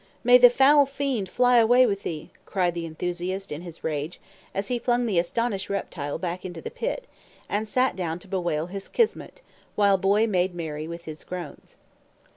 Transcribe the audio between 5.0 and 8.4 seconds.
the astonished reptile back into the pit, and sat down to